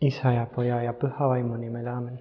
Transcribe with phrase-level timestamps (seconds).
[0.00, 2.18] isa ja poja ja püha vaimu nimel, aamen.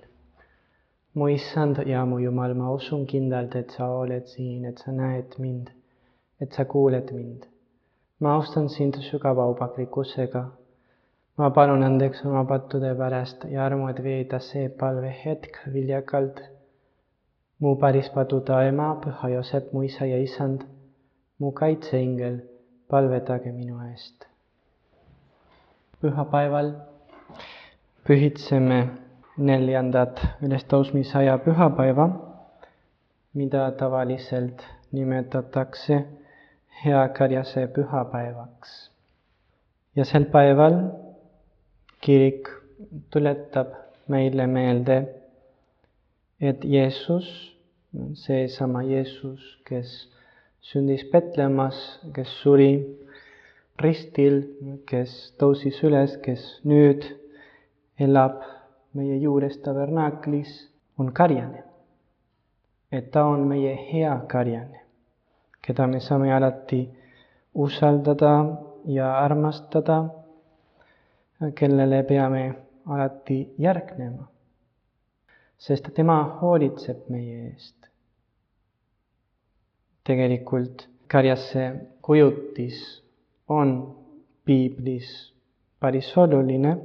[1.13, 5.35] mu issand ja mu Jumal, ma usun kindlalt, et sa oled siin, et sa näed
[5.37, 5.69] mind,
[6.41, 7.45] et sa kuuled mind.
[8.19, 10.43] ma austan sind sügava aupaklikkusega.
[11.37, 16.41] ma palun andeks oma pattude pärast ja armu, et veeda see palvehetk viljakalt.
[17.59, 20.65] mu päris paduda ema, püha Joosep, mu isa ja isand,
[21.39, 22.41] mu kaitseingel,
[22.89, 24.27] palvetage minu eest.
[26.01, 26.73] pühapäeval
[28.07, 28.77] pühitseme
[29.37, 32.05] neljandat ülestõusmisaja pühapäeva,
[33.35, 34.63] mida tavaliselt
[34.95, 36.05] nimetatakse
[36.85, 38.77] heakarjase pühapäevaks.
[39.95, 40.75] ja sel päeval
[42.01, 42.47] kirik
[43.11, 43.73] tuletab
[44.07, 44.97] meile meelde,
[46.39, 47.27] et Jeesus,
[48.13, 50.09] seesama Jeesus, kes
[50.61, 52.71] sündis Petlemmas, kes suri
[53.81, 54.43] ristil,
[54.85, 57.03] kes tõusis üles, kes nüüd
[57.99, 58.41] elab
[58.93, 60.51] meie juures tabernaaklis,
[60.97, 61.63] on karjane.
[62.91, 64.79] et ta on meie hea karjane,
[65.61, 66.89] keda me saame alati
[67.53, 68.31] usaldada
[68.85, 69.97] ja armastada,
[71.55, 74.27] kellele peame alati järgnema.
[75.57, 77.89] sest tema hoolitseb meie eest.
[80.03, 83.03] tegelikult karjase kujutis
[83.49, 83.95] on
[84.45, 85.33] piiblis
[85.79, 86.77] päris oluline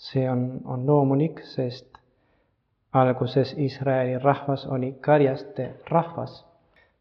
[0.00, 1.98] see on, on loomulik, sest
[2.92, 6.46] alguses Iisraeli rahvas oli karjaste rahvas.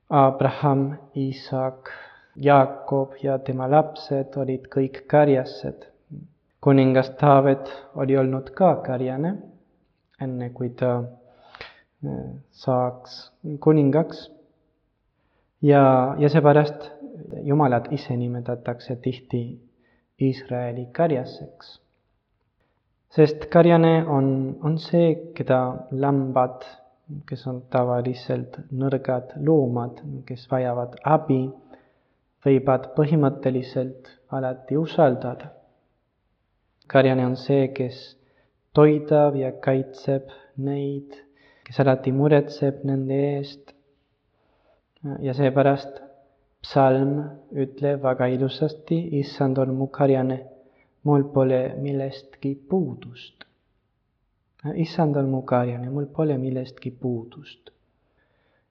[0.10, 1.90] Abraham, Iisak,
[2.36, 5.88] Jaakob ja tema lapsed olid kõik karjased.
[6.62, 9.36] kuningas Taavet oli olnud ka karjane,
[10.22, 12.18] enne kui ta äh,
[12.52, 14.32] saaks kuningaks.
[15.62, 16.92] ja, ja seepärast
[17.44, 19.44] Jumalat ise nimetatakse tihti
[20.22, 21.80] Iisraeli karjaseks
[23.10, 25.60] sest karjane on, on see, keda
[25.92, 26.66] lambad,
[27.26, 31.42] kes on tavaliselt nõrgad loomad, kes vajavad abi,
[32.46, 35.50] võivad põhimõtteliselt alati usaldada.
[36.88, 37.98] karjane on see, kes
[38.74, 41.18] toidab ja kaitseb neid,
[41.66, 43.74] kes alati muretseb nende eest.
[45.20, 46.00] ja seepärast
[46.62, 47.18] psalm
[47.52, 50.40] ütleb väga ilusasti, issand on mu karjane
[51.04, 53.46] mul pole millestki puudust.
[54.76, 57.70] issand on mu karjane, mul pole millestki puudust.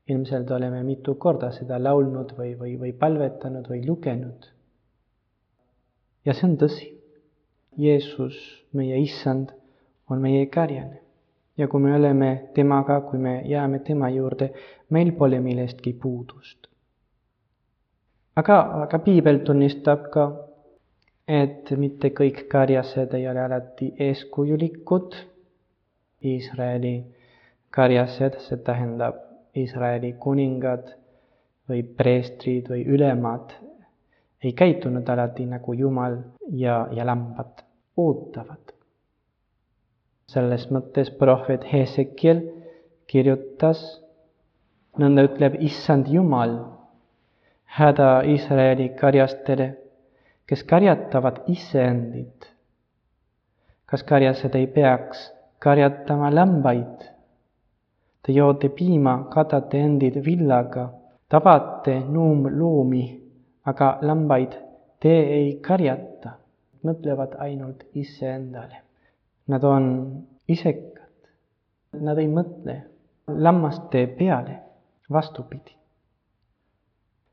[0.09, 4.47] ilmselt oleme mitu korda seda laulnud või, või, või palvetanud või lugenud.
[6.25, 6.95] ja see on tõsi.
[7.79, 8.37] Jeesus,
[8.73, 9.53] meie issand,
[10.11, 11.01] on meie karjane.
[11.59, 14.53] ja kui me oleme temaga, kui me jääme tema juurde,
[14.91, 16.69] meil pole millestki puudust.
[18.37, 20.48] aga, aga piibel tunnistab ka
[21.29, 25.17] et mitte kõik karjased ei ole alati eeskujulikud.
[26.25, 26.97] Iisraeli
[27.71, 29.21] karjased, see tähendab
[29.57, 30.89] Iisraeli kuningad
[31.69, 33.53] või preestrid või ülemad
[34.43, 36.17] ei käitunud alati nagu Jumal
[36.51, 37.63] ja, ja lambad
[37.97, 38.75] ootavad.
[40.29, 42.43] selles mõttes prohvet Hesekiel
[43.09, 43.79] kirjutas,
[45.01, 46.53] nõnda ütleb issand Jumal
[47.79, 49.71] häda Iisraeli karjastele
[50.49, 52.47] kes karjatavad iseendid.
[53.87, 57.05] kas karjased ei peaks karjatama lambaid?
[58.23, 60.89] Te joote piima, katate endid villaga,
[61.29, 63.05] tabate nuumloomi,
[63.65, 64.57] aga lambaid
[65.01, 66.35] te ei karjata,
[66.85, 68.83] mõtlevad ainult iseendale.
[69.49, 69.87] Nad on
[70.49, 71.33] isekad,
[72.01, 72.83] nad ei mõtle
[73.29, 74.59] lammaste peale,
[75.13, 75.77] vastupidi.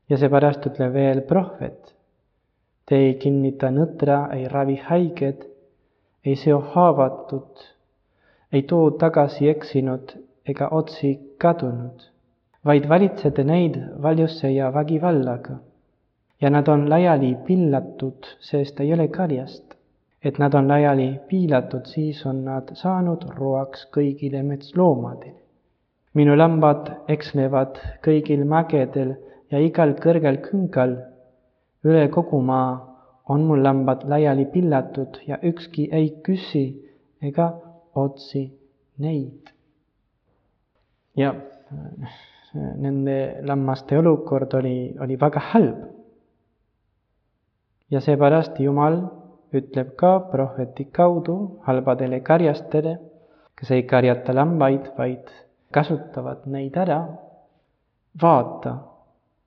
[0.08, 1.95] ja seepärast ütleb veel prohvet
[2.86, 5.40] Te ei kinnita nõdra, ei ravi haiget,
[6.24, 7.64] ei seo haavatut,
[8.52, 10.12] ei too tagasi eksinud
[10.52, 11.10] ega otsi
[11.42, 12.04] kadunud,
[12.66, 15.56] vaid valitsete neid valjuse ja vägivallaga.
[16.40, 19.74] ja nad on laiali pillatud, sest ei ole karjast.
[20.24, 25.34] et nad on laiali piilatud, siis on nad saanud roaks kõigile metsloomadele.
[26.14, 29.14] minu lambad ekslevad kõigil mägedel
[29.50, 30.96] ja igal kõrgel küngal
[31.84, 32.96] üle kogu maa
[33.28, 36.64] on mul lambad laiali pillatud ja ükski ei küsi
[37.22, 37.52] ega
[37.94, 38.44] otsi
[38.98, 39.50] neid.
[41.16, 42.16] ja äh,
[42.76, 45.78] nende lammaste olukord oli, oli väga halb.
[47.90, 49.00] ja seepärast Jumal
[49.52, 52.98] ütleb ka prohveti kaudu halbadele karjastele,
[53.56, 55.30] kes ei karjata lambaid, vaid
[55.72, 57.00] kasutavad neid ära.
[58.22, 58.76] vaata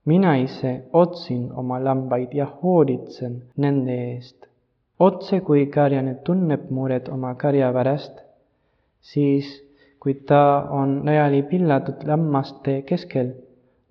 [0.10, 4.38] mina ise otsin oma lambaid ja hoolitsen nende eest.
[5.08, 8.16] otse kui karjane tunneb muret oma karja pärast,
[9.12, 9.48] siis
[10.00, 10.42] kui ta
[10.80, 13.30] on laiali pillatud lammaste keskel,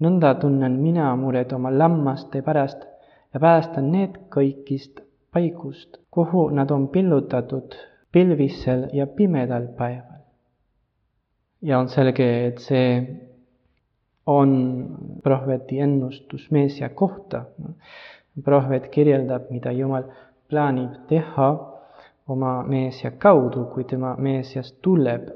[0.04, 2.84] nõnda tunnen mina muret oma lammaste pärast
[3.34, 5.00] ja päästan need kõigist
[5.32, 7.76] paigust, kuhu nad on pillutatud
[8.12, 10.22] pilvisel ja pimedal päeval.
[11.62, 12.86] ja on selge, et see
[14.28, 14.50] on
[15.22, 17.44] prohveti ennustus Meesia kohta.
[18.44, 20.04] prohvet kirjeldab, mida Jumal
[20.48, 21.48] plaanib teha
[22.28, 25.28] oma Meesia kaudu, kui tema Meesias tuleb.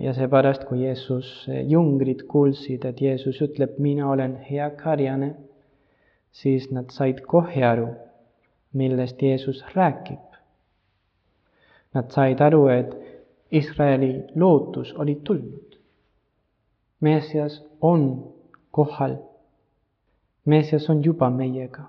[0.00, 5.34] ja seepärast, kui Jeesus jüngrid kuulsid, et Jeesus ütleb, mina olen hea karjane,
[6.32, 7.88] siis nad said kohe aru,
[8.72, 10.38] millest Jeesus räägib.
[11.94, 12.96] Nad said aru, et
[13.52, 15.71] Iisraeli lootus oli tulnud.
[17.02, 18.32] Meesias on
[18.70, 19.16] kohal.
[20.46, 21.88] Meesias on juba meiega.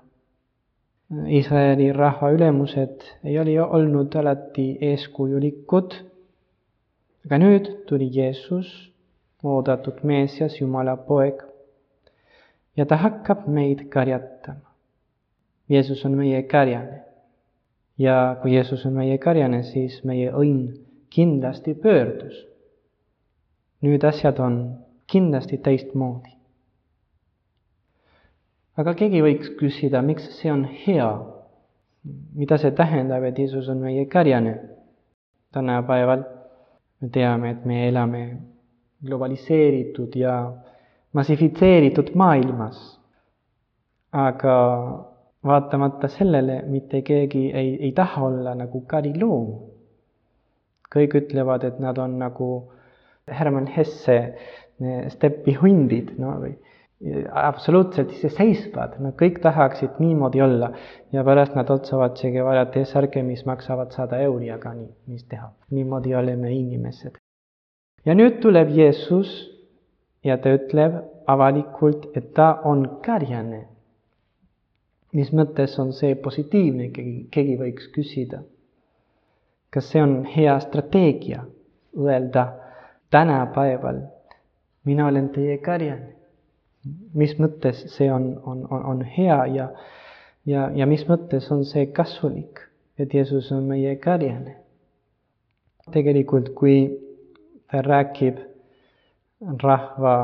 [1.30, 5.94] Iisraeli rahva ülemused ei ole olnud alati eeskujulikud,
[7.26, 8.70] aga nüüd tuli Jeesus,
[9.44, 11.42] oodatud Meesias, Jumala poeg,
[12.76, 14.72] ja ta hakkab meid karjatama.
[15.68, 17.04] Jeesus on meie karjane
[17.98, 20.74] ja kui Jeesus on meie karjane, siis meie õnn
[21.14, 22.46] kindlasti pöördus.
[23.84, 24.54] nüüd asjad on
[25.10, 26.32] kindlasti teistmoodi.
[28.76, 31.10] aga keegi võiks küsida, miks see on hea?
[32.34, 34.58] mida see tähendab, et Jeesus on meie karjane?
[35.52, 36.24] tänapäeval
[37.00, 38.22] me teame, et me elame
[39.06, 40.52] globaliseeritud ja
[41.12, 43.00] massifitseeritud maailmas.
[44.12, 44.54] aga
[45.44, 49.48] vaatamata sellele mitte keegi ei, ei taha olla nagu kariloom.
[50.94, 52.48] kõik ütlevad, et nad on nagu
[53.26, 54.18] Hermann Hesse
[55.14, 56.54] stepihundid, no või
[57.36, 60.70] absoluutselt iseseisvad, nad kõik tahaksid niimoodi olla
[61.12, 65.50] ja pärast nad otsavad Che Guevara T-särke, mis maksavad sada euri, aga nii, mis teha,
[65.74, 67.18] niimoodi oleme inimesed.
[68.06, 69.34] ja nüüd tuleb Jeesus
[70.24, 70.96] ja ta ütleb
[71.26, 73.66] avalikult, et ta on karjane
[75.14, 78.42] mis mõttes on see positiivne, keegi, keegi võiks küsida.
[79.74, 81.40] kas see on hea strateegia
[81.98, 82.44] öelda
[83.10, 83.96] tänapäeval,
[84.84, 86.12] mina olen teie karjane?
[87.14, 89.70] mis mõttes see on, on, on, on hea ja,
[90.44, 92.60] ja, ja mis mõttes on see kasulik,
[93.00, 94.58] et Jeesus on meie karjane?
[95.92, 96.76] tegelikult, kui
[97.70, 98.38] ta räägib
[99.62, 100.14] rahva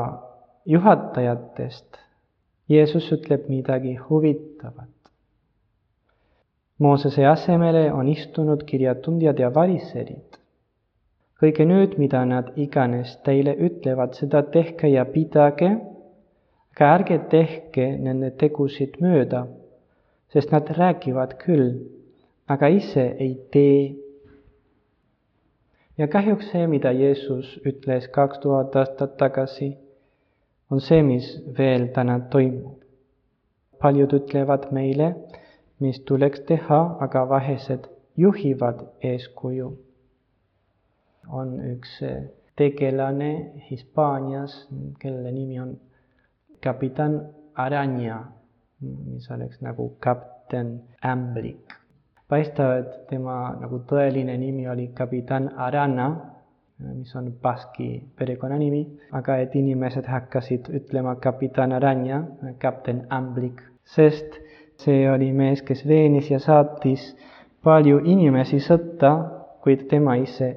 [0.65, 1.97] juhatajatest
[2.71, 4.89] Jeesus ütleb midagi huvitavat.
[6.79, 10.37] Moosese asemele on istunud kirjatundjad ja variserid.
[11.41, 15.71] Kõige nüüd, mida nad iganes teile ütlevad, seda tehke ja pidage,
[16.75, 19.47] aga ärge tehke nende tegusid mööda,
[20.33, 21.73] sest nad räägivad küll,
[22.47, 23.95] aga ise ei tee.
[25.97, 29.73] ja kahjuks see, mida Jeesus ütles kaks tuhat aastat tagasi
[30.71, 31.27] on see, mis
[31.57, 32.77] veel täna toimub.
[33.81, 35.15] paljud ütlevad meile,
[35.81, 37.87] mis tuleks teha, aga vahesed
[38.17, 39.71] juhivad eeskuju.
[41.27, 41.99] On üks
[42.55, 44.67] tegelane Hispaanias,
[44.99, 45.77] kelle nimi on
[46.63, 47.21] kapitan
[47.55, 48.23] Aranja,
[48.81, 51.77] mis oleks nagu kapten Ämblik.
[52.27, 56.07] paistab, et tema nagu tõeline nimi oli kapitan Arana
[56.95, 62.21] mis on baski perekonnanimi, aga et inimesed hakkasid ütlema kapitan Aranja,
[62.59, 64.39] kapten Amblik, sest
[64.81, 67.11] see oli mees, kes veenis ja saatis
[67.63, 69.13] palju inimesi sõtta,
[69.61, 70.55] kuid tema ise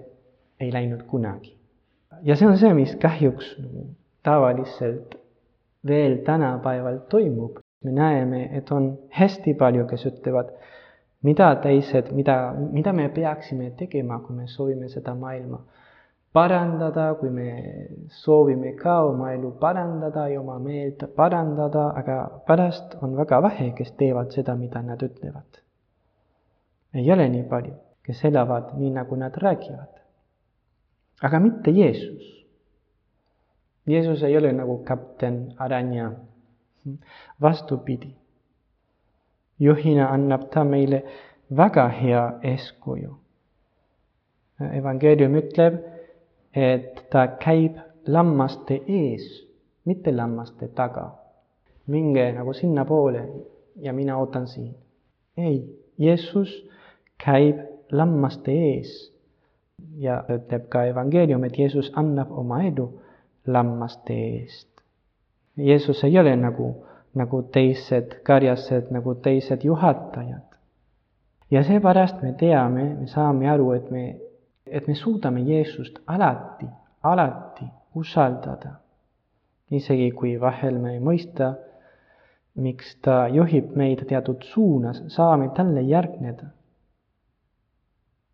[0.61, 1.57] ei läinud kunagi.
[2.23, 3.57] ja see on see, mis kahjuks
[4.23, 5.15] tavaliselt
[5.87, 7.59] veel tänapäeval toimub.
[7.85, 10.55] me näeme, et on hästi palju, kes ütlevad,
[11.23, 15.61] mida teised, mida, mida me peaksime tegema, kui me soovime seda maailma
[16.35, 17.49] parandada, kui me
[18.11, 23.93] soovime ka oma elu parandada ja oma meelt parandada, aga pärast on väga vähe, kes
[24.01, 25.61] teevad seda, mida nad ütlevad.
[26.95, 27.75] ei ole nii palju,
[28.07, 30.04] kes elavad nii, nagu nad räägivad.
[31.23, 32.47] Aga mitte Jeesus.
[33.87, 36.13] Jeesus ei ole nagu kapten Aranja.
[37.41, 38.15] vastupidi.
[39.61, 41.05] juhina annab ta meile
[41.57, 43.17] väga hea eeskuju.
[44.61, 45.75] evangeelium ütleb
[46.55, 49.47] et ta käib lammaste ees,
[49.85, 51.11] mitte lammaste taga.
[51.87, 53.29] minge nagu sinnapoole
[53.77, 54.75] ja mina ootan siin.
[55.37, 56.69] ei, Jeesus
[57.25, 57.57] käib
[57.91, 59.14] lammaste ees
[59.99, 62.89] ja ütleb ka evangeelium, et Jeesus annab oma elu
[63.47, 64.69] lammaste eest.
[65.57, 66.71] Jeesus ei ole nagu,
[67.15, 70.43] nagu teised karjased, nagu teised juhatajad.
[71.51, 74.17] ja seepärast me teame, me saame aru, et me,
[74.67, 76.67] et me suudame Jeesust alati,
[77.03, 78.81] alati usaldada.
[79.71, 81.55] isegi kui vahel me ei mõista,
[82.55, 86.47] miks ta juhib meid teatud suunas, saame talle järgneda.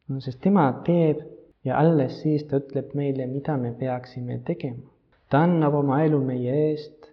[0.09, 1.21] no sest tema teeb
[1.65, 4.89] ja alles siis ta ütleb meile, mida me peaksime tegema.
[5.31, 7.11] ta annab oma elu meie eest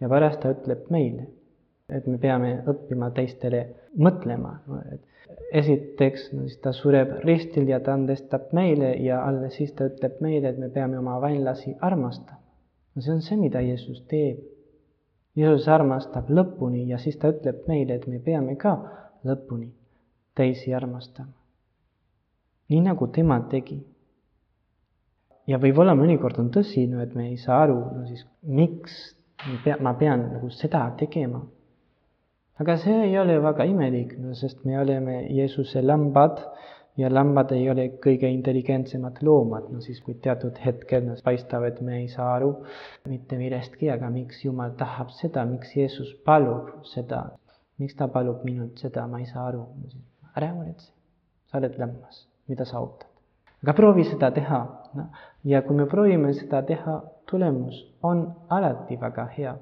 [0.00, 1.28] ja pärast ta ütleb meile,
[1.88, 4.58] et me peame õppima teistele mõtlema.
[5.54, 10.18] esiteks, no siis ta sureb ristil ja ta andestab meile ja alles siis ta ütleb
[10.20, 12.40] meile, et me peame oma vaenlasi armastama.
[12.94, 14.42] no see on see, mida Jeesus teeb.
[15.36, 18.76] Jeesus armastab lõpuni ja siis ta ütleb meile, et me peame ka
[19.24, 19.72] lõpuni
[20.34, 21.43] teisi armastama.
[22.72, 23.80] Nii nagu tema tegi
[25.50, 28.96] ja võib-olla mõnikord on tõsi, no et me ei saa aru, no siis miks
[29.64, 31.42] pea, ma pean nagu seda tegema.
[32.62, 36.38] aga see ei ole väga imelik, no sest me oleme Jeesuse lambad
[36.96, 41.80] ja lambad ei ole kõige intelligentsemad loomad, no siis kui teatud hetkel no, paistab, et
[41.82, 42.52] me ei saa aru
[43.10, 47.24] mitte millestki, aga miks Jumal tahab seda, miks Jeesus palub seda,
[47.82, 49.66] miks ta palub minult seda, ma ei saa aru.
[50.34, 50.88] ära muretse,
[51.50, 53.08] sa oled lammas, mida sa ootad.
[53.62, 54.60] aga proovi seda teha
[54.94, 55.06] no,
[55.44, 59.56] ja kui me proovime seda teha, tulemus on alati väga hea.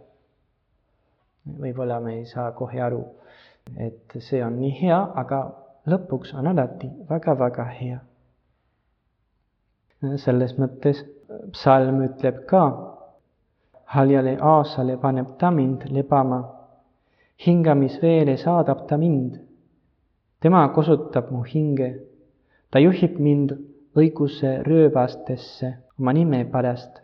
[1.59, 3.03] võib-olla me ei saa kohe aru,
[3.77, 5.43] et see on nii hea, aga
[5.87, 8.01] lõpuks on alati väga-väga hea.
[10.17, 11.05] selles mõttes
[11.55, 12.63] psalm ütleb ka,
[13.95, 16.41] haljale aasale paneb ta mind lebama,
[17.47, 19.39] hingamisveele saadab ta mind.
[20.41, 21.89] tema kosutab mu hinge,
[22.73, 23.55] ta juhib mind
[23.97, 27.03] õiguse rööbastesse oma nime pärast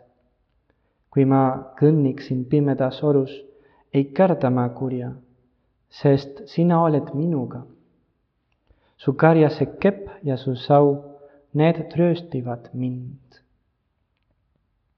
[1.13, 1.41] kui ma
[1.79, 3.31] kõnniksin pimedas orus,
[3.93, 5.11] ei karda ma kurja,
[5.89, 7.65] sest sina oled minuga.
[8.99, 10.87] su karjase kepp ja su sau,
[11.53, 13.37] need trööstivad mind.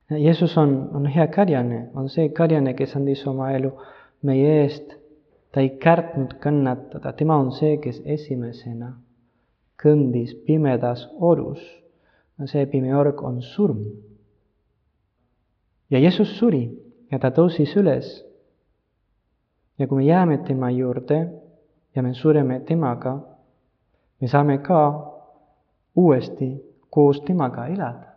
[0.09, 3.71] Jeesus on, on hea karjane, on see karjane, kes andis oma elu
[4.21, 4.97] meie eest.
[5.51, 8.93] ta ei kärtnud kannatada, tema on see, kes esimesena
[9.81, 11.61] kõndis pimedas orus.
[12.45, 13.83] see pime org on surm
[15.91, 16.63] ja Jeesus suri
[17.11, 18.25] ja ta tõusis üles.
[19.79, 21.19] ja kui me jääme tema juurde
[21.95, 23.19] ja me sureme temaga,
[24.21, 24.81] me saame ka
[25.95, 28.07] uuesti koos temaga elada.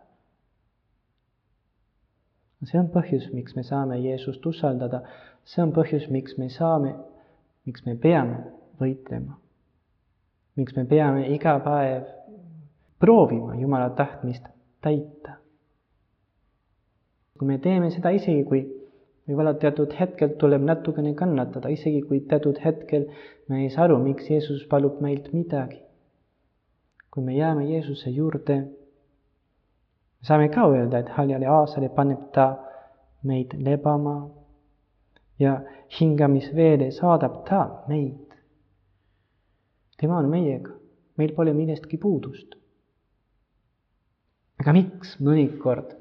[2.65, 5.03] see on põhjus, miks me saame Jeesust usaldada,
[5.43, 6.95] see on põhjus, miks me saame,
[7.65, 8.39] miks me peame
[8.79, 9.37] võitlema.
[10.55, 12.03] Miks me peame iga päev
[12.99, 14.45] proovima Jumala tahtmist
[14.81, 15.45] täita
[17.37, 18.61] kui me teeme seda isegi, kui
[19.27, 23.09] võib-olla teatud hetkel tuleb natukene kannatada, isegi kui teatud hetkel
[23.49, 25.81] me ei saa aru, miks Jeesus palub meilt midagi.
[27.15, 28.55] kui me jääme Jeesuse juurde,
[30.27, 32.47] saame ka öelda, et haljale aasale paneb ta
[33.23, 34.15] meid lebama
[35.39, 35.61] ja
[35.99, 38.24] hingamisveele saadab ta meid.
[39.97, 40.71] Tema on meiega,
[41.17, 42.55] meil pole millestki puudust.
[44.59, 45.95] aga miks mõnikord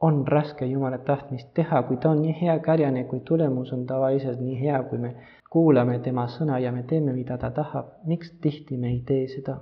[0.00, 4.40] on raske Jumala tahtmist teha, kui ta on nii hea kärjane, kui tulemus on tavaliselt
[4.40, 5.14] nii hea, kui me
[5.50, 9.60] kuulame tema sõna ja me teeme, mida ta tahab, miks tihti me ei tee seda?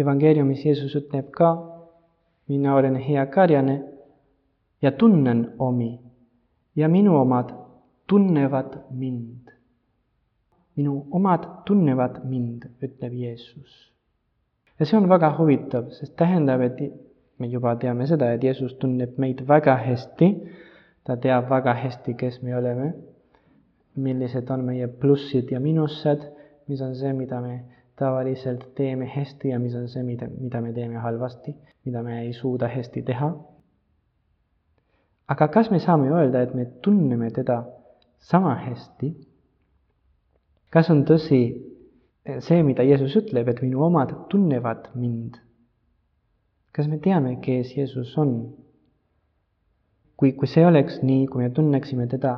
[0.00, 1.50] evangeeliumis Jeesus ütleb ka,
[2.48, 3.76] mina olen hea karjane
[4.82, 5.90] ja tunnen omi
[6.76, 7.52] ja minu omad
[8.06, 9.39] tunnevad mind.
[10.80, 13.92] Minu omad tunnevad mind, ütleb Jeesus.
[14.78, 16.80] ja see on väga huvitav, sest tähendab, et
[17.38, 20.30] me juba teame seda, et Jeesus tunneb meid väga hästi.
[21.04, 22.92] ta teab väga hästi, kes me oleme,
[23.96, 26.26] millised on meie plussid ja miinused,
[26.68, 27.54] mis on see, mida me
[27.98, 32.32] tavaliselt teeme hästi ja mis on see, mida, mida me teeme halvasti, mida me ei
[32.32, 33.32] suuda hästi teha.
[35.28, 37.62] aga kas me saame öelda, et me tunneme teda
[38.18, 39.12] sama hästi?
[40.70, 41.42] Kas on tõsi
[42.40, 45.40] see, mida Jeesus ütleb, et minu omad tunnevad mind
[46.72, 48.34] kas me teame, kes Jeesus on?
[50.20, 52.34] kui, kui see oleks nii, kui me tunneksime teda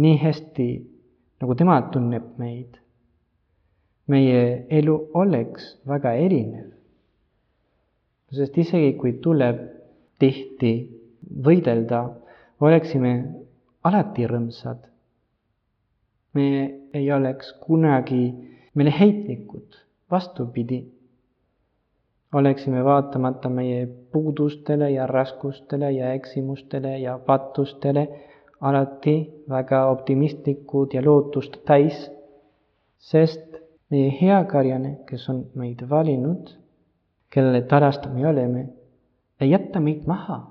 [0.00, 0.66] nii hästi,
[1.40, 2.76] nagu tema tunneb meid,
[4.12, 6.68] meie elu oleks väga erinev.
[8.36, 9.62] sest isegi kui tuleb
[10.20, 10.74] tihti
[11.48, 12.02] võidelda,
[12.60, 13.14] oleksime
[13.88, 14.84] alati rõõmsad.
[16.36, 16.46] me
[16.94, 18.34] ei oleks kunagi
[18.74, 19.76] meeleheitlikud,
[20.10, 20.84] vastupidi
[22.34, 28.08] oleksime vaatamata meie puudustele ja raskustele ja eksimustele ja pattustele
[28.60, 32.10] alati väga optimistlikud ja lootust täis,
[32.98, 33.56] sest
[33.90, 36.52] meie hea karjane, kes on meid valinud,
[37.30, 38.68] kelle pärast me oleme,
[39.40, 40.46] ei jäta meid maha.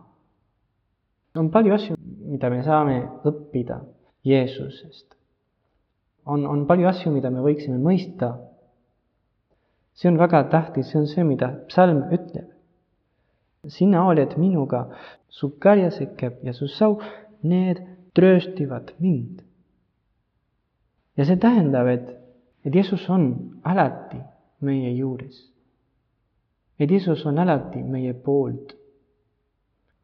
[1.37, 3.79] on palju asju, mida me saame õppida
[4.25, 5.18] Jeesusest.
[6.25, 8.37] On, on palju asju, mida me võiksime mõista.
[9.93, 12.49] see on väga tähtis, see on see, mida psalm ütleb.
[13.67, 14.87] sina oled minuga,
[15.27, 16.99] su karjaseke ja su sau,
[17.43, 17.81] need
[18.13, 19.41] trööstivad mind.
[21.17, 22.09] ja see tähendab, et,
[22.65, 24.21] et Jeesus on alati
[24.61, 25.49] meie juures.
[26.79, 28.75] et Jeesus on alati meie poolt.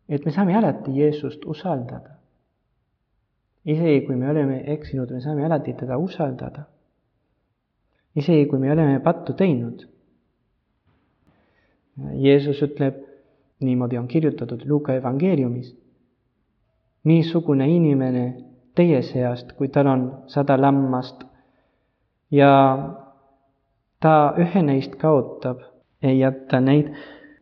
[0.09, 2.15] et me saame alati Jeesust usaldada.
[3.65, 6.63] Isegi kui me oleme eksinud, me saame alati teda usaldada.
[8.15, 9.87] isegi kui me oleme pattu teinud.
[12.13, 12.95] Jeesus ütleb,
[13.59, 15.73] niimoodi on kirjutatud Luuka evangeeliumis
[17.05, 18.25] niisugune inimene
[18.75, 21.23] teie seast, kui tal on sada lammast
[22.33, 22.51] ja
[24.01, 25.61] ta ühe neist kaotab,
[26.03, 26.91] ei jäta neid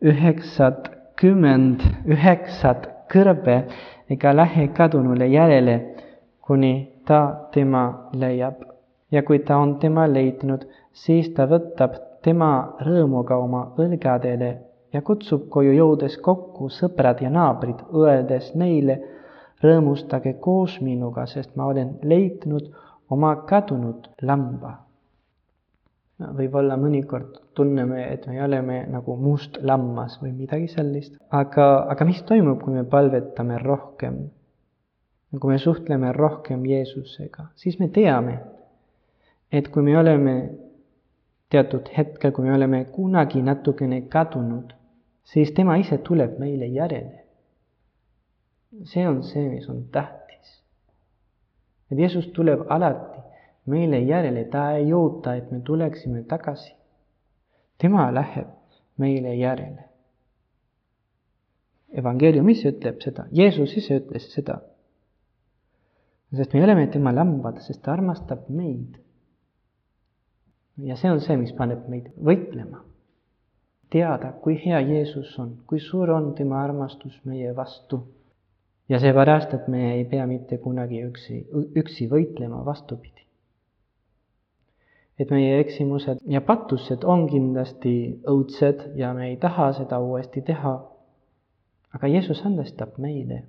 [0.04, 3.56] üheksakümmend üheksat kõrbe
[4.12, 5.78] ega lähe kadunule järele,
[6.46, 8.54] kuni ta tema leiab.
[9.10, 14.50] ja kui ta on tema leidnud, siis ta võtab tema rõõmuga oma õlgadele
[14.92, 18.98] ja kutsub koju jõudes kokku sõbrad ja naabrid, öeldes neile,
[19.62, 22.70] rõõmustage koos minuga, sest ma olen leidnud
[23.10, 24.80] oma kadunud lamba.
[26.18, 32.22] võib-olla mõnikord tunneme, et me oleme nagu must lammas või midagi sellist, aga, aga mis
[32.22, 34.28] toimub, kui me palvetame rohkem?
[35.40, 38.38] Kui me suhtleme rohkem Jeesusega, siis me teame,
[39.52, 40.36] et kui me oleme
[41.50, 44.72] teatud hetkel, kui me oleme kunagi natukene kadunud,
[45.24, 47.24] siis tema ise tuleb meile järele
[48.82, 50.64] see on see, mis on tähtis.
[51.90, 53.20] et Jeesus tuleb alati
[53.66, 56.74] meile järele, ta ei oota, et me tuleksime tagasi.
[57.78, 58.48] tema läheb
[58.96, 59.84] meile järele.
[61.92, 64.58] evangeelium ise ütleb seda, Jeesus ise ütles seda.
[66.36, 68.98] Sest me oleme tema lambad, sest ta armastab meid.
[70.82, 72.82] ja see on see, mis paneb meid võitlema.
[73.90, 78.02] teada, kui hea Jeesus on, kui suur on tema armastus meie vastu
[78.88, 81.44] ja seepärast, et me ei pea mitte kunagi üksi,
[81.76, 83.22] üksi võitlema, vastupidi.
[85.18, 90.74] et meie eksimused ja pattused on kindlasti õudsed ja me ei taha seda uuesti teha.
[91.94, 93.44] aga Jeesus andestab meile.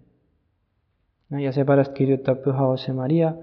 [1.30, 3.34] No ja seepärast kirjutab Püha Ose Maria,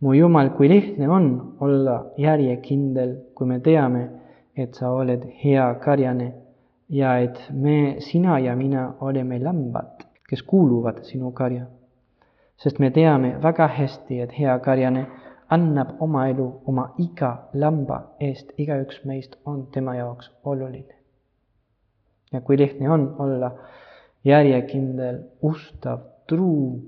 [0.00, 4.08] mu Jumal, kui lihtne on olla järjekindel, kui me teame,
[4.56, 6.32] et sa oled hea karjane
[6.88, 11.66] ja et me, sina ja mina oleme lambad kes kuuluvad sinu karja.
[12.56, 15.06] sest me teame väga hästi, et hea karjane
[15.56, 20.94] annab oma elu oma iga lamba eest, igaüks meist on tema jaoks oluline.
[22.32, 23.50] ja kui lihtne on olla
[24.24, 26.82] järjekindel, ustav, truu,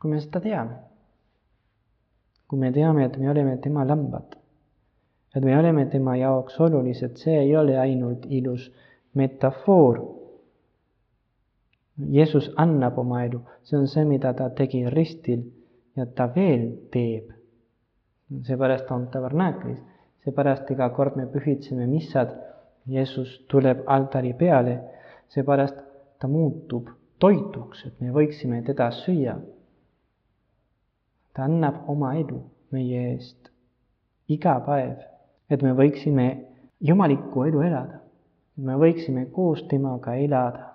[0.00, 0.78] kui me seda teame.
[2.48, 4.34] kui me teame, et me oleme tema lambad,
[5.36, 8.72] et me oleme tema jaoks olulised, see ei ole ainult ilus
[9.14, 10.00] metafoor
[12.08, 15.42] Jeesus annab oma elu, see on see, mida ta tegi ristil
[15.96, 17.32] ja ta veel teeb.
[18.46, 19.78] seepärast on tabernaaklis,
[20.24, 22.30] seepärast iga kord me pühitseme missad,
[22.86, 24.76] Jeesus tuleb altari peale,
[25.28, 25.80] seepärast
[26.18, 29.36] ta muutub toituks, et me võiksime teda süüa.
[31.40, 32.36] Ta annab oma elu
[32.72, 33.48] meie eest
[34.28, 34.98] iga päev,
[35.48, 36.26] et me võiksime
[36.84, 38.02] jumalikku elu elada,
[38.60, 40.66] me võiksime koos temaga elada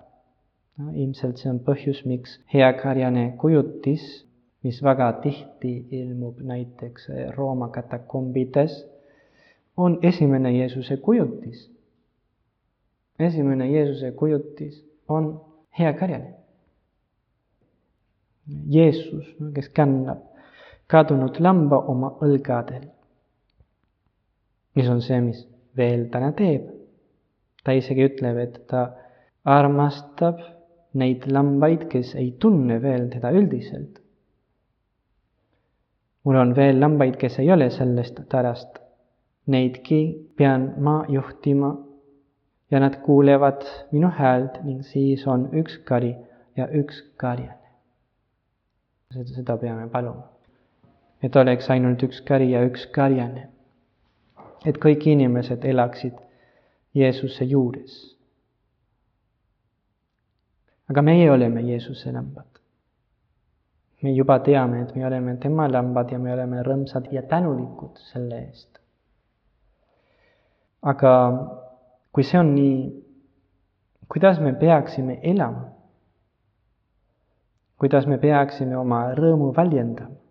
[0.81, 4.03] no ilmselt see on põhjus, miks heakarjane kujutis,
[4.65, 8.81] mis väga tihti ilmub näiteks Rooma katakombides,
[9.77, 11.69] on esimene Jeesuse kujutis.
[13.19, 15.35] esimene Jeesuse kujutis on
[15.79, 16.33] heakarjane.
[18.69, 20.34] Jeesus, kes kannab
[20.87, 22.89] kadunud lamba oma õlgadel.
[24.75, 25.45] mis on see, mis
[25.77, 26.69] veel täna teeb.
[27.63, 28.85] ta isegi ütleb, et ta
[29.45, 30.41] armastab
[30.93, 34.01] neid lambaid, kes ei tunne veel teda üldiselt.
[36.23, 38.81] mul on veel lambaid, kes ei ole sellest tarast.
[39.45, 39.99] Neidki
[40.37, 41.75] pean ma juhtima
[42.71, 46.15] ja nad kuulevad minu häält ning siis on üks kari
[46.57, 47.61] ja üks karjane.
[49.11, 50.34] seda peame paluma.
[51.25, 53.49] Et oleks ainult üks kari ja üks karjane.
[54.65, 56.13] et kõik inimesed elaksid
[56.95, 58.15] Jeesuse juures
[60.89, 62.45] aga meie oleme Jeesuse lambad.
[64.01, 68.41] me juba teame, et me oleme tema lambad ja me oleme rõõmsad ja tänulikud selle
[68.47, 68.77] eest.
[70.81, 71.13] aga
[72.13, 72.75] kui see on nii,
[74.07, 75.71] kuidas me peaksime elama?
[77.81, 80.21] kuidas me peaksime oma rõõmu väljendama?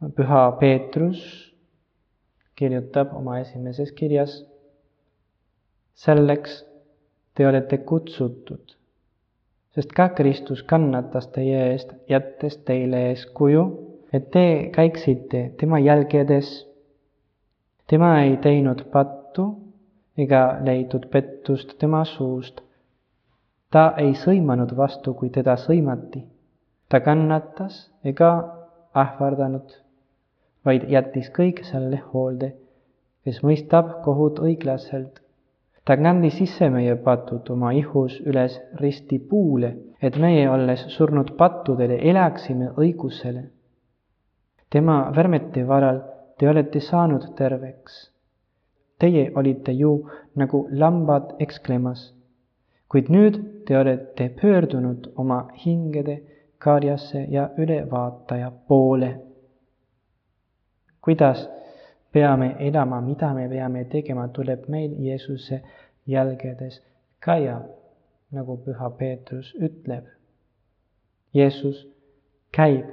[0.00, 1.20] Püha Peetrus
[2.56, 4.44] kirjutab oma esimeses kirjas,
[5.96, 6.64] selleks
[7.34, 8.76] te olete kutsutud,
[9.76, 13.64] sest ka Kristus kannatas teie eest, jättes teile eeskuju,
[14.12, 16.66] et te käiksite tema jälgedes.
[17.86, 19.44] tema ei teinud pattu
[20.16, 22.60] ega leidnud pettust tema suust.
[23.70, 26.24] ta ei sõimanud vastu, kui teda sõimati.
[26.88, 28.30] ta kannatas ega
[28.96, 29.85] ähvardanud
[30.66, 32.52] vaid jättis kõik selle hoolde,
[33.24, 35.22] kes mõistab kohut õiglaselt.
[35.84, 41.98] ta kandis sisse meie patud oma ihus üles risti puule, et meie, olles surnud pattudele,
[42.10, 43.44] elaksime õigusele.
[44.70, 46.02] tema värmete varal
[46.38, 48.10] te olete saanud terveks.
[48.98, 52.12] Teie olite ju nagu lambad eksklemas,
[52.88, 56.20] kuid nüüd te olete pöördunud oma hingede
[56.58, 59.25] karjasse ja ülevaataja poole
[61.06, 61.46] kuidas
[62.12, 65.60] peame elama, mida me peame tegema, tuleb meil Jeesuse
[66.06, 66.82] jälgedes
[67.20, 67.60] käia,
[68.34, 70.08] nagu püha Peetrus ütleb.
[71.34, 71.84] Jeesus
[72.50, 72.90] käib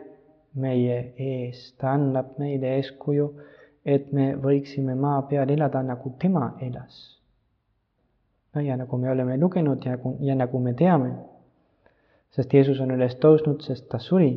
[0.54, 3.28] meie ees, ta annab meile eeskuju,
[3.86, 7.02] et me võiksime maa peal elada, nagu tema elas.
[8.54, 11.15] no ja nagu me oleme lugenud ja, ja nagu me teame,
[12.30, 14.36] sest Jeesus on üles tõusnud, sest ta suri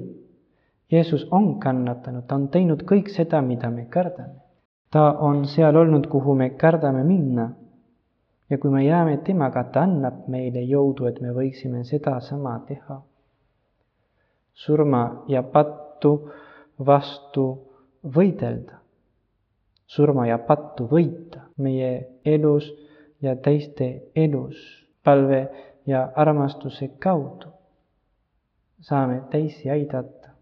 [0.92, 4.38] Jeesus on kannatanud, ta on teinud kõik seda, mida me kardame.
[4.90, 7.50] ta on seal olnud, kuhu me kardame minna.
[8.50, 13.02] ja kui me jääme temaga, ta annab meile jõudu, et me võiksime sedasama teha.
[14.54, 16.30] surma ja pattu
[16.78, 17.46] vastu
[18.04, 18.78] võidelda.
[19.86, 22.70] surma ja pattu võita meie elus
[23.22, 25.48] ja teiste elus palve
[25.86, 27.50] ja armastuse kaudu
[28.80, 30.35] saame teisi aidata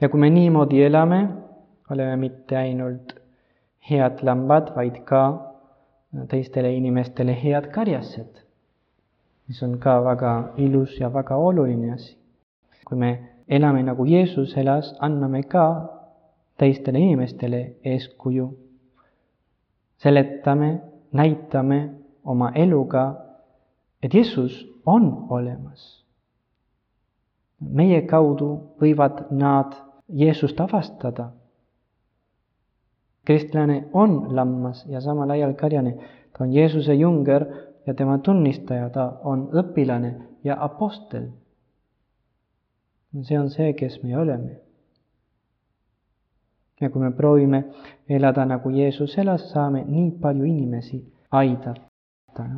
[0.00, 1.28] ja kui me niimoodi elame,
[1.90, 3.14] oleme mitte ainult
[3.90, 5.22] head lambad, vaid ka
[6.28, 8.40] teistele inimestele head karjased,
[9.48, 12.16] mis on ka väga ilus ja väga oluline asi.
[12.84, 13.10] kui me
[13.48, 15.64] elame nagu Jeesus elas, anname ka
[16.58, 18.48] teistele inimestele eeskuju.
[19.96, 20.80] seletame,
[21.12, 21.90] näitame
[22.24, 23.14] oma eluga,
[24.02, 26.04] et Jeesus on olemas.
[27.60, 31.30] meie kaudu võivad nad Jeesust avastada.
[33.24, 35.92] kristlane on lammas ja samal ajal karjane,
[36.32, 37.44] ta on Jeesuse junger
[37.86, 41.28] ja tema tunnistaja, ta on õpilane ja apostel.
[43.22, 44.56] see on see, kes me oleme.
[46.80, 47.64] ja kui me proovime
[48.08, 51.84] elada nagu Jeesus elas, saame nii palju inimesi aidata.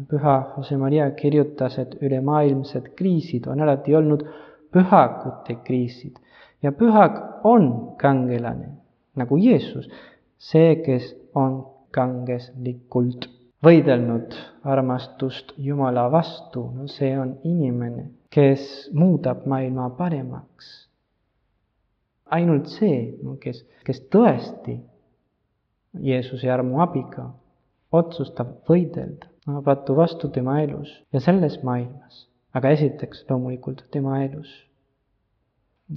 [0.09, 4.27] püha Jose Maria kirjutas, et ülemaailmsed kriisid on alati olnud
[4.73, 6.17] pühakute kriisid
[6.62, 8.68] ja pühak on kangelane,
[9.16, 9.88] nagu Jeesus,
[10.38, 13.29] see, kes on kangeslikult
[13.62, 20.88] võidelnud armastust Jumala vastu, no see on inimene, kes muudab maailma paremaks.
[22.33, 24.79] ainult see, no kes, kes tõesti
[26.01, 27.27] Jeesuse armu abiga
[27.92, 29.29] otsustab võidelda.
[29.66, 34.48] Vatu vastu tema elus ja selles maailmas, aga esiteks loomulikult tema elus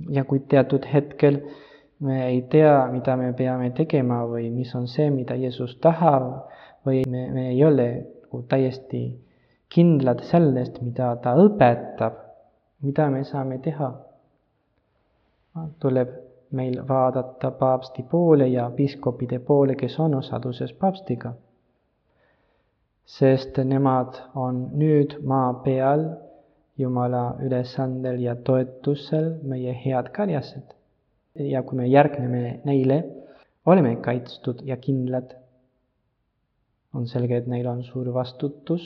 [0.10, 1.39] ja kui teatud hetkel
[2.00, 6.50] me ei tea, mida me peame tegema või mis on see, mida Jeesus tahab
[6.86, 7.88] või me, me ei ole
[8.36, 9.06] nagu täiesti
[9.69, 12.19] kindlad sellest, mida ta õpetab,
[12.84, 13.93] mida me saame teha.
[15.80, 16.10] tuleb
[16.52, 21.34] meil vaadata paavsti poole ja piiskopide poole, kes on osaduses paavstiga.
[23.06, 26.06] sest nemad on nüüd maa peal
[26.78, 30.74] Jumala ülesandel ja toetusel meie head karjased.
[31.36, 32.98] ja kui me järgneme neile,
[33.66, 35.36] oleme kaitstud ja kindlad.
[36.94, 38.84] on selge, et neil on suur vastutus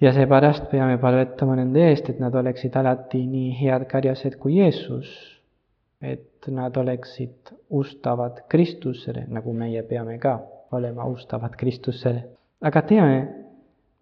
[0.00, 5.08] ja seepärast peame palvetama nende eest, et nad oleksid alati nii head karjased kui Jeesus.
[6.02, 10.38] et nad oleksid ustavad Kristusele, nagu meie peame ka
[10.72, 12.24] olema ustavad Kristusele.
[12.60, 13.18] aga teame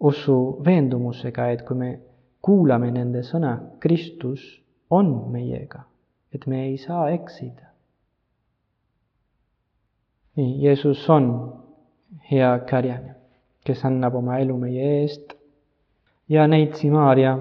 [0.00, 1.98] usu veendumusega, et kui me
[2.46, 4.44] kuulame nende sõna, Kristus
[4.90, 5.82] on meiega,
[6.34, 7.72] et me ei saa eksida.
[10.36, 11.28] nii, Jeesus on
[12.30, 13.14] hea karjane,
[13.64, 15.32] kes annab oma elu meie eest
[16.28, 17.38] ja neitsi Maarja,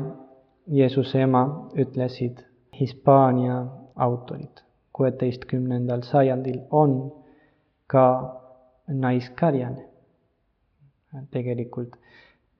[0.67, 1.43] Jeesuse ema,
[1.75, 2.39] ütlesid
[2.79, 3.65] Hispaania
[3.95, 4.65] autorid
[4.95, 7.11] kuueteistkümnendal sajandil on
[7.87, 8.05] ka
[8.87, 9.89] naiskarjane.
[11.31, 11.95] tegelikult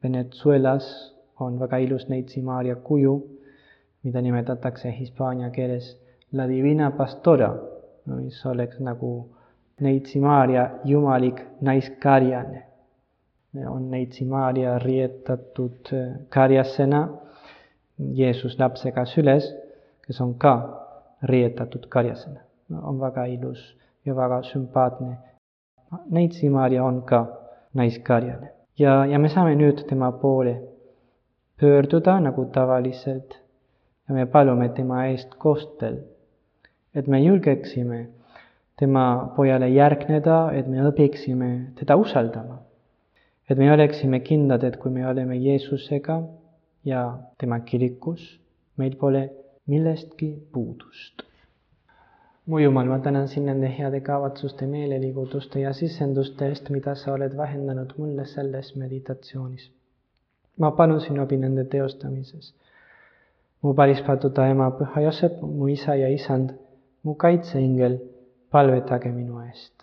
[0.04, 3.16] Venezuelas on väga ilus Neitsi Maarja kuju,
[4.04, 5.98] mida nimetatakse hispaania keeles
[6.34, 7.56] La Divina Pastora,
[8.06, 9.30] mis oleks nagu
[9.82, 12.64] Neitsi Maarja jumalik naiskarjane.
[13.70, 15.90] on Neitsi Maarja riietatud
[16.30, 17.10] karjasena
[18.14, 19.56] Jeesus lapsega süles,
[20.08, 20.56] kes on ka
[21.24, 22.40] riietatud karjasena.
[22.82, 25.18] on väga ilus ja väga sümpaatne.
[26.10, 27.28] Neitsi Maarja on ka
[27.74, 30.56] naiskarjane ja, ja me saame nüüd tema poole
[31.60, 33.38] pöörduda nagu tavaliselt
[34.08, 35.98] ja me palume tema eest kostel,
[36.96, 38.08] et me julgeksime
[38.80, 42.62] tema pojale järgneda, et me õpiksime teda usaldama.
[43.50, 46.16] et me oleksime kindlad, et kui me oleme Jeesusega
[46.84, 47.02] ja
[47.38, 48.40] tema kirikus,
[48.78, 49.30] meil pole
[49.68, 51.22] millestki puudust.
[52.46, 57.38] mu Jumal, ma tänan sind nende heade kavatsuste, meeleliigutuste ja sisenduste eest, mida sa oled
[57.38, 59.72] vahendanud mulle selles meditatsioonis
[60.58, 62.54] ma palun sinu abi nende teostamises.
[63.62, 66.54] mu parispatuta ema, püha Joosep, mu isa ja isand,
[67.04, 67.96] mu kaitseingel,
[68.52, 69.75] palvetage minu eest.